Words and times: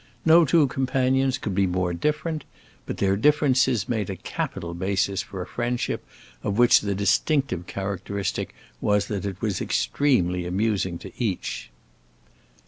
No 0.25 0.45
two 0.45 0.65
companions 0.65 1.37
could 1.37 1.53
be 1.53 1.67
more 1.67 1.93
different, 1.93 2.43
but 2.87 2.97
their 2.97 3.15
differences 3.15 3.87
made 3.87 4.09
a 4.09 4.15
capital 4.15 4.73
basis 4.73 5.21
for 5.21 5.43
a 5.43 5.45
friendship 5.45 6.03
of 6.41 6.57
which 6.57 6.79
the 6.81 6.95
distinctive 6.95 7.67
characteristic 7.67 8.55
was 8.81 9.05
that 9.09 9.25
it 9.27 9.39
was 9.43 9.61
extremely 9.61 10.47
amusing 10.47 10.97
to 10.97 11.11
each. 11.23 11.69